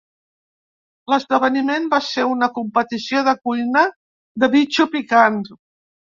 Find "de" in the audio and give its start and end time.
3.29-3.35, 4.45-4.53